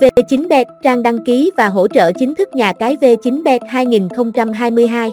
V9bet 0.00 0.64
trang 0.82 1.02
đăng 1.02 1.24
ký 1.24 1.50
và 1.56 1.68
hỗ 1.68 1.88
trợ 1.88 2.12
chính 2.12 2.34
thức 2.34 2.54
nhà 2.54 2.72
cái 2.72 2.96
V9bet 2.96 3.58
2022. 3.68 5.10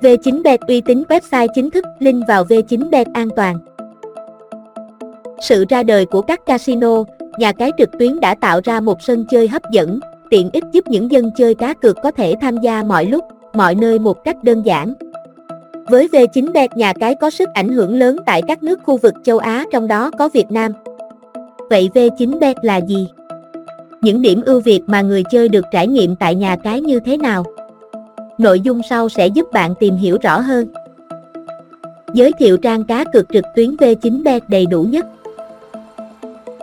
V9bet 0.00 0.58
uy 0.68 0.80
tín 0.80 1.02
website 1.08 1.46
chính 1.54 1.70
thức, 1.70 1.84
link 1.98 2.24
vào 2.28 2.44
V9bet 2.44 3.04
an 3.12 3.28
toàn. 3.36 3.58
Sự 5.40 5.64
ra 5.68 5.82
đời 5.82 6.06
của 6.06 6.22
các 6.22 6.46
casino, 6.46 7.04
nhà 7.38 7.52
cái 7.52 7.72
trực 7.78 7.98
tuyến 7.98 8.20
đã 8.20 8.34
tạo 8.34 8.60
ra 8.64 8.80
một 8.80 9.02
sân 9.02 9.24
chơi 9.30 9.48
hấp 9.48 9.62
dẫn, 9.72 10.00
tiện 10.30 10.50
ích 10.52 10.64
giúp 10.72 10.88
những 10.88 11.10
dân 11.10 11.30
chơi 11.36 11.54
cá 11.54 11.74
cược 11.74 11.96
có 12.02 12.10
thể 12.10 12.34
tham 12.40 12.56
gia 12.56 12.82
mọi 12.82 13.06
lúc, 13.06 13.24
mọi 13.54 13.74
nơi 13.74 13.98
một 13.98 14.24
cách 14.24 14.44
đơn 14.44 14.62
giản. 14.66 14.94
Với 15.90 16.08
V9bet 16.12 16.68
nhà 16.74 16.92
cái 16.92 17.14
có 17.14 17.30
sức 17.30 17.48
ảnh 17.54 17.68
hưởng 17.68 17.98
lớn 17.98 18.16
tại 18.26 18.42
các 18.48 18.62
nước 18.62 18.80
khu 18.82 18.96
vực 18.96 19.14
châu 19.24 19.38
Á 19.38 19.64
trong 19.72 19.88
đó 19.88 20.10
có 20.18 20.28
Việt 20.28 20.50
Nam. 20.50 20.72
Vậy 21.70 21.90
V9bet 21.94 22.54
là 22.62 22.76
gì? 22.76 23.08
Những 24.02 24.22
điểm 24.22 24.42
ưu 24.46 24.60
việt 24.60 24.80
mà 24.86 25.02
người 25.02 25.22
chơi 25.30 25.48
được 25.48 25.64
trải 25.72 25.86
nghiệm 25.86 26.16
tại 26.16 26.34
nhà 26.34 26.56
cái 26.56 26.80
như 26.80 27.00
thế 27.00 27.16
nào? 27.16 27.44
Nội 28.38 28.60
dung 28.60 28.80
sau 28.90 29.08
sẽ 29.08 29.26
giúp 29.26 29.52
bạn 29.52 29.74
tìm 29.80 29.96
hiểu 29.96 30.18
rõ 30.22 30.40
hơn. 30.40 30.66
Giới 32.14 32.32
thiệu 32.38 32.56
trang 32.56 32.84
cá 32.84 33.04
cược 33.12 33.26
trực 33.32 33.44
tuyến 33.56 33.76
V9bet 33.76 34.40
đầy 34.48 34.66
đủ 34.66 34.82
nhất. 34.82 35.06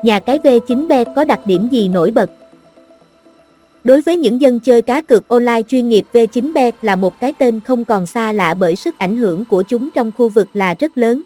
Nhà 0.03 0.19
cái 0.19 0.39
V9bet 0.39 1.05
có 1.15 1.23
đặc 1.23 1.39
điểm 1.45 1.67
gì 1.71 1.87
nổi 1.87 2.11
bật? 2.11 2.29
Đối 3.83 4.01
với 4.01 4.17
những 4.17 4.41
dân 4.41 4.59
chơi 4.59 4.81
cá 4.81 5.01
cược 5.01 5.27
online 5.27 5.61
chuyên 5.67 5.89
nghiệp 5.89 6.05
V9bet 6.13 6.71
là 6.81 6.95
một 6.95 7.19
cái 7.19 7.33
tên 7.37 7.59
không 7.59 7.85
còn 7.85 8.05
xa 8.05 8.31
lạ 8.31 8.53
bởi 8.53 8.75
sức 8.75 8.97
ảnh 8.97 9.17
hưởng 9.17 9.45
của 9.45 9.63
chúng 9.63 9.89
trong 9.95 10.11
khu 10.17 10.29
vực 10.29 10.47
là 10.53 10.75
rất 10.79 10.97
lớn. 10.97 11.21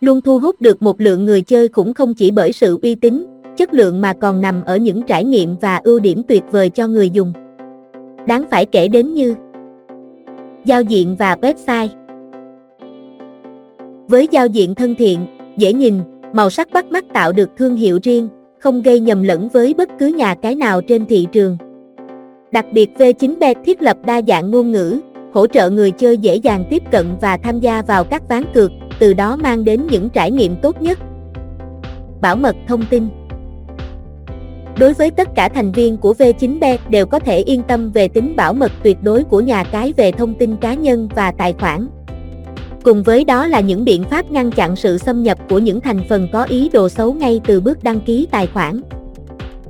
Luôn 0.00 0.20
thu 0.20 0.38
hút 0.38 0.60
được 0.60 0.82
một 0.82 1.00
lượng 1.00 1.24
người 1.24 1.42
chơi 1.42 1.68
cũng 1.68 1.94
không 1.94 2.14
chỉ 2.14 2.30
bởi 2.30 2.52
sự 2.52 2.78
uy 2.82 2.94
tín, 2.94 3.26
chất 3.56 3.74
lượng 3.74 4.00
mà 4.00 4.12
còn 4.12 4.40
nằm 4.40 4.64
ở 4.64 4.76
những 4.76 5.02
trải 5.02 5.24
nghiệm 5.24 5.56
và 5.60 5.80
ưu 5.84 6.00
điểm 6.00 6.22
tuyệt 6.28 6.42
vời 6.50 6.70
cho 6.70 6.86
người 6.86 7.10
dùng. 7.10 7.32
Đáng 8.26 8.44
phải 8.50 8.66
kể 8.66 8.88
đến 8.88 9.14
như 9.14 9.34
Giao 10.64 10.82
diện 10.82 11.16
và 11.18 11.36
website 11.42 11.88
Với 14.08 14.28
giao 14.30 14.46
diện 14.46 14.74
thân 14.74 14.94
thiện, 14.94 15.26
dễ 15.56 15.72
nhìn, 15.72 15.94
màu 16.32 16.50
sắc 16.50 16.68
bắt 16.72 16.86
mắt 16.86 17.04
tạo 17.12 17.32
được 17.32 17.50
thương 17.56 17.76
hiệu 17.76 17.98
riêng, 18.02 18.28
không 18.58 18.82
gây 18.82 19.00
nhầm 19.00 19.22
lẫn 19.22 19.48
với 19.48 19.74
bất 19.74 19.88
cứ 19.98 20.06
nhà 20.06 20.34
cái 20.34 20.54
nào 20.54 20.80
trên 20.82 21.06
thị 21.06 21.26
trường. 21.32 21.56
Đặc 22.52 22.66
biệt 22.72 22.90
V9bet 22.98 23.54
thiết 23.64 23.82
lập 23.82 23.96
đa 24.06 24.22
dạng 24.28 24.50
ngôn 24.50 24.72
ngữ, 24.72 25.00
hỗ 25.32 25.46
trợ 25.46 25.70
người 25.70 25.90
chơi 25.90 26.18
dễ 26.18 26.36
dàng 26.36 26.64
tiếp 26.70 26.82
cận 26.90 27.06
và 27.20 27.36
tham 27.36 27.60
gia 27.60 27.82
vào 27.82 28.04
các 28.04 28.28
ván 28.28 28.44
cược, 28.54 28.70
từ 29.00 29.14
đó 29.14 29.36
mang 29.36 29.64
đến 29.64 29.86
những 29.90 30.08
trải 30.10 30.30
nghiệm 30.30 30.56
tốt 30.56 30.82
nhất. 30.82 30.98
Bảo 32.20 32.36
mật 32.36 32.56
thông 32.68 32.82
tin 32.90 33.08
Đối 34.78 34.92
với 34.92 35.10
tất 35.10 35.28
cả 35.34 35.48
thành 35.48 35.72
viên 35.72 35.96
của 35.96 36.14
V9B 36.18 36.78
đều 36.88 37.06
có 37.06 37.18
thể 37.18 37.38
yên 37.38 37.62
tâm 37.62 37.90
về 37.90 38.08
tính 38.08 38.36
bảo 38.36 38.52
mật 38.52 38.72
tuyệt 38.82 39.02
đối 39.02 39.24
của 39.24 39.40
nhà 39.40 39.64
cái 39.64 39.92
về 39.96 40.12
thông 40.12 40.34
tin 40.34 40.56
cá 40.56 40.74
nhân 40.74 41.08
và 41.14 41.32
tài 41.32 41.52
khoản. 41.52 41.88
Cùng 42.82 43.02
với 43.02 43.24
đó 43.24 43.46
là 43.46 43.60
những 43.60 43.84
biện 43.84 44.04
pháp 44.04 44.30
ngăn 44.30 44.50
chặn 44.50 44.76
sự 44.76 44.98
xâm 44.98 45.22
nhập 45.22 45.38
của 45.48 45.58
những 45.58 45.80
thành 45.80 46.00
phần 46.08 46.28
có 46.32 46.44
ý 46.44 46.68
đồ 46.68 46.88
xấu 46.88 47.12
ngay 47.12 47.40
từ 47.46 47.60
bước 47.60 47.84
đăng 47.84 48.00
ký 48.00 48.28
tài 48.30 48.46
khoản. 48.46 48.80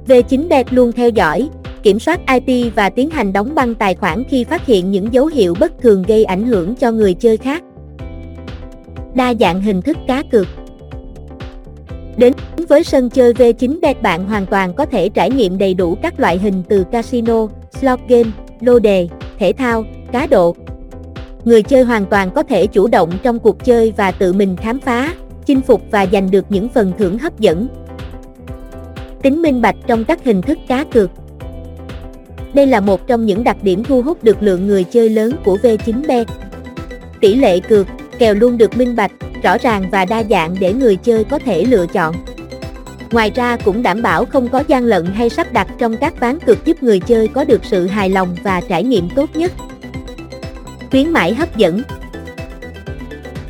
V9B 0.08 0.64
luôn 0.70 0.92
theo 0.92 1.08
dõi, 1.08 1.48
kiểm 1.82 1.98
soát 1.98 2.20
IP 2.26 2.72
và 2.74 2.90
tiến 2.90 3.10
hành 3.10 3.32
đóng 3.32 3.54
băng 3.54 3.74
tài 3.74 3.94
khoản 3.94 4.24
khi 4.28 4.44
phát 4.44 4.66
hiện 4.66 4.90
những 4.90 5.12
dấu 5.12 5.26
hiệu 5.26 5.54
bất 5.60 5.72
thường 5.82 6.02
gây 6.02 6.24
ảnh 6.24 6.46
hưởng 6.46 6.74
cho 6.74 6.92
người 6.92 7.14
chơi 7.14 7.36
khác. 7.36 7.62
Đa 9.14 9.34
dạng 9.40 9.62
hình 9.62 9.82
thức 9.82 9.96
cá 10.08 10.22
cược 10.30 10.46
Đến 12.16 12.32
với 12.68 12.84
sân 12.84 13.10
chơi 13.10 13.32
V9bet 13.32 13.94
bạn 14.02 14.24
hoàn 14.24 14.46
toàn 14.46 14.74
có 14.74 14.86
thể 14.86 15.08
trải 15.08 15.30
nghiệm 15.30 15.58
đầy 15.58 15.74
đủ 15.74 15.96
các 16.02 16.20
loại 16.20 16.38
hình 16.38 16.62
từ 16.68 16.84
casino, 16.92 17.46
slot 17.80 18.00
game, 18.08 18.30
lô 18.60 18.78
đề, 18.78 19.08
thể 19.38 19.52
thao, 19.52 19.84
cá 20.12 20.26
độ, 20.26 20.56
người 21.44 21.62
chơi 21.62 21.84
hoàn 21.84 22.06
toàn 22.06 22.30
có 22.30 22.42
thể 22.42 22.66
chủ 22.66 22.88
động 22.88 23.10
trong 23.22 23.38
cuộc 23.38 23.64
chơi 23.64 23.92
và 23.96 24.10
tự 24.10 24.32
mình 24.32 24.56
khám 24.56 24.80
phá, 24.80 25.14
chinh 25.46 25.60
phục 25.60 25.82
và 25.90 26.06
giành 26.12 26.30
được 26.30 26.44
những 26.48 26.68
phần 26.68 26.92
thưởng 26.98 27.18
hấp 27.18 27.40
dẫn. 27.40 27.68
Tính 29.22 29.42
minh 29.42 29.60
bạch 29.62 29.76
trong 29.86 30.04
các 30.04 30.24
hình 30.24 30.42
thức 30.42 30.58
cá 30.68 30.84
cược 30.84 31.10
Đây 32.54 32.66
là 32.66 32.80
một 32.80 33.06
trong 33.06 33.26
những 33.26 33.44
đặc 33.44 33.56
điểm 33.62 33.84
thu 33.84 34.02
hút 34.02 34.24
được 34.24 34.42
lượng 34.42 34.66
người 34.66 34.84
chơi 34.84 35.08
lớn 35.08 35.32
của 35.44 35.58
V9bet. 35.62 36.24
Tỷ 37.20 37.34
lệ 37.34 37.60
cược, 37.60 37.86
kèo 38.20 38.34
luôn 38.34 38.58
được 38.58 38.76
minh 38.76 38.96
bạch, 38.96 39.12
rõ 39.42 39.58
ràng 39.58 39.90
và 39.90 40.04
đa 40.04 40.22
dạng 40.30 40.56
để 40.60 40.72
người 40.72 40.96
chơi 40.96 41.24
có 41.24 41.38
thể 41.38 41.64
lựa 41.64 41.86
chọn. 41.86 42.14
Ngoài 43.10 43.30
ra 43.34 43.56
cũng 43.56 43.82
đảm 43.82 44.02
bảo 44.02 44.24
không 44.24 44.48
có 44.48 44.62
gian 44.68 44.84
lận 44.84 45.06
hay 45.06 45.30
sắp 45.30 45.52
đặt 45.52 45.68
trong 45.78 45.96
các 45.96 46.20
ván 46.20 46.38
cược 46.38 46.64
giúp 46.64 46.82
người 46.82 47.00
chơi 47.00 47.28
có 47.28 47.44
được 47.44 47.64
sự 47.64 47.86
hài 47.86 48.08
lòng 48.10 48.36
và 48.42 48.60
trải 48.60 48.84
nghiệm 48.84 49.08
tốt 49.10 49.30
nhất 49.34 49.52
khuyến 50.90 51.10
mãi 51.10 51.34
hấp 51.34 51.56
dẫn. 51.56 51.82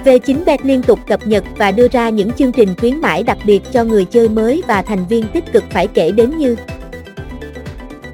V9bet 0.04 0.58
liên 0.62 0.82
tục 0.82 0.98
cập 1.06 1.26
nhật 1.26 1.44
và 1.56 1.70
đưa 1.70 1.88
ra 1.88 2.08
những 2.08 2.32
chương 2.32 2.52
trình 2.52 2.74
khuyến 2.78 3.00
mãi 3.00 3.22
đặc 3.22 3.38
biệt 3.44 3.62
cho 3.72 3.84
người 3.84 4.04
chơi 4.04 4.28
mới 4.28 4.62
và 4.68 4.82
thành 4.82 5.06
viên 5.06 5.24
tích 5.28 5.52
cực 5.52 5.64
phải 5.70 5.86
kể 5.86 6.10
đến 6.10 6.38
như 6.38 6.56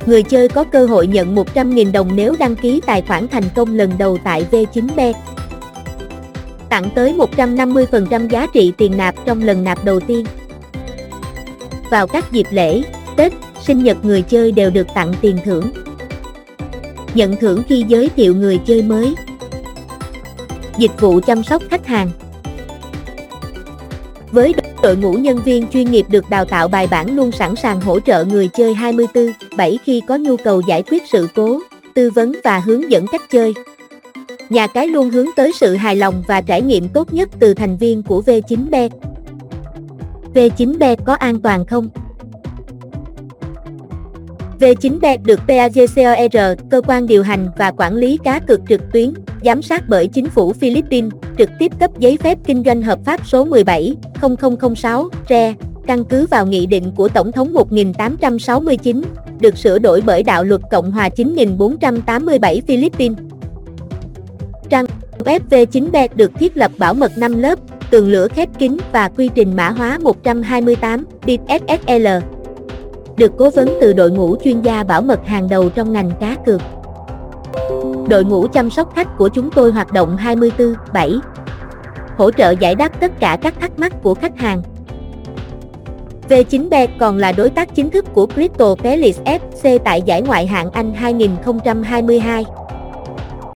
Người 0.07 0.23
chơi 0.23 0.49
có 0.49 0.65
cơ 0.65 0.87
hội 0.87 1.07
nhận 1.07 1.35
100.000 1.35 1.93
đồng 1.93 2.17
nếu 2.17 2.35
đăng 2.39 2.57
ký 2.57 2.81
tài 2.87 3.03
khoản 3.03 3.29
thành 3.29 3.45
công 3.55 3.75
lần 3.75 3.93
đầu 3.99 4.19
tại 4.25 4.47
V9bet 4.51 5.13
Tặng 6.69 6.91
tới 6.95 7.15
150% 7.37 8.29
giá 8.29 8.47
trị 8.47 8.73
tiền 8.77 8.97
nạp 8.97 9.15
trong 9.27 9.43
lần 9.43 9.65
nạp 9.65 9.85
đầu 9.85 10.01
tiên 10.01 10.27
Vào 11.91 12.07
các 12.07 12.33
dịp 12.33 12.47
lễ, 12.51 12.83
Tết, 13.17 13.33
sinh 13.61 13.83
nhật 13.83 14.05
người 14.05 14.23
chơi 14.23 14.53
đều 14.53 14.71
được 14.71 14.87
tặng 14.95 15.15
tiền 15.21 15.39
thưởng 15.45 15.71
nhận 17.17 17.37
thưởng 17.37 17.63
khi 17.69 17.85
giới 17.89 18.11
thiệu 18.17 18.35
người 18.35 18.59
chơi 18.67 18.83
mới. 18.83 19.15
Dịch 20.79 21.01
vụ 21.01 21.21
chăm 21.21 21.43
sóc 21.43 21.63
khách 21.71 21.87
hàng 21.87 22.11
Với 24.31 24.55
đội 24.83 24.97
ngũ 24.97 25.13
nhân 25.13 25.39
viên 25.45 25.69
chuyên 25.69 25.91
nghiệp 25.91 26.07
được 26.09 26.31
đào 26.31 26.45
tạo 26.45 26.69
bài 26.69 26.87
bản 26.91 27.17
luôn 27.17 27.33
sẵn 27.33 27.57
sàng 27.57 27.81
hỗ 27.81 28.01
trợ 28.01 28.25
người 28.25 28.49
chơi 28.49 28.75
24/7 28.75 29.77
khi 29.85 30.03
có 30.09 30.17
nhu 30.17 30.37
cầu 30.37 30.63
giải 30.69 30.83
quyết 30.83 31.03
sự 31.13 31.29
cố, 31.35 31.61
tư 31.95 32.11
vấn 32.11 32.33
và 32.45 32.59
hướng 32.59 32.91
dẫn 32.91 33.07
cách 33.07 33.23
chơi. 33.31 33.55
Nhà 34.51 34.67
cái 34.67 34.89
luôn 34.89 35.11
hướng 35.11 35.27
tới 35.37 35.53
sự 35.61 35.75
hài 35.75 35.97
lòng 35.97 36.23
và 36.27 36.41
trải 36.41 36.63
nghiệm 36.63 36.89
tốt 36.89 37.13
nhất 37.13 37.29
từ 37.39 37.55
thành 37.55 37.77
viên 37.77 38.03
của 38.03 38.23
V9bet. 38.27 38.91
V9bet 40.35 40.97
có 41.05 41.15
an 41.15 41.41
toàn 41.41 41.67
không? 41.67 41.89
V9bet 44.61 45.19
được 45.25 45.41
PAGCOR, 45.49 46.69
cơ 46.71 46.81
quan 46.87 47.07
điều 47.07 47.23
hành 47.23 47.49
và 47.59 47.73
quản 47.77 47.95
lý 47.95 48.19
cá 48.25 48.39
cược 48.39 48.61
trực 48.69 48.81
tuyến, 48.93 49.15
giám 49.45 49.63
sát 49.63 49.85
bởi 49.89 50.07
chính 50.07 50.27
phủ 50.27 50.53
Philippines, 50.53 51.13
trực 51.39 51.51
tiếp 51.59 51.73
cấp 51.81 51.91
giấy 51.99 52.17
phép 52.17 52.39
kinh 52.47 52.63
doanh 52.65 52.83
hợp 52.83 52.99
pháp 53.05 53.27
số 53.27 53.47
17-0006, 53.47 55.09
RE, 55.29 55.55
căn 55.87 56.05
cứ 56.05 56.27
vào 56.27 56.47
nghị 56.47 56.67
định 56.67 56.93
của 56.97 57.09
Tổng 57.09 57.33
thống 57.33 57.53
1869, 57.53 59.03
được 59.41 59.59
sửa 59.59 59.79
đổi 59.79 60.03
bởi 60.07 60.23
đạo 60.23 60.45
luật 60.45 60.61
Cộng 60.71 60.91
hòa 60.91 61.09
9487 61.09 62.63
Philippines. 62.67 63.19
UFV9B 65.27 66.09
được 66.15 66.31
thiết 66.35 66.57
lập 66.57 66.71
bảo 66.79 66.95
mật 66.95 67.13
5 67.19 67.39
lớp, 67.39 67.59
tường 67.91 68.09
lửa 68.09 68.29
khép 68.29 68.49
kín 68.59 68.77
và 68.93 69.09
quy 69.09 69.31
trình 69.35 69.57
mã 69.57 69.71
hóa 69.71 69.99
128 70.03 71.05
bit 71.27 71.41
SSL 71.49 72.07
được 73.17 73.33
cố 73.39 73.51
vấn 73.51 73.69
từ 73.81 73.93
đội 73.93 74.11
ngũ 74.11 74.37
chuyên 74.45 74.61
gia 74.61 74.83
bảo 74.83 75.03
mật 75.03 75.27
hàng 75.27 75.49
đầu 75.49 75.69
trong 75.69 75.93
ngành 75.93 76.11
cá 76.21 76.37
cược. 76.47 76.61
Đội 78.09 78.25
ngũ 78.25 78.47
chăm 78.47 78.71
sóc 78.71 78.93
khách 78.95 79.09
của 79.19 79.29
chúng 79.29 79.51
tôi 79.51 79.73
hoạt 79.73 79.93
động 79.93 80.17
24/7, 80.17 81.19
hỗ 82.17 82.31
trợ 82.31 82.51
giải 82.51 82.75
đáp 82.75 83.01
tất 83.01 83.21
cả 83.21 83.39
các 83.43 83.55
thắc 83.61 83.79
mắc 83.79 84.03
của 84.03 84.15
khách 84.15 84.39
hàng. 84.39 84.63
V9bet 86.29 86.89
còn 86.99 87.17
là 87.17 87.33
đối 87.33 87.51
tác 87.51 87.75
chính 87.75 87.91
thức 87.91 88.05
của 88.13 88.27
Crypto 88.27 88.75
Felix 88.75 89.13
FC 89.25 89.79
tại 89.79 90.03
giải 90.03 90.23
ngoại 90.23 90.47
hạng 90.47 90.71
Anh 90.71 90.95
2022. 90.95 92.45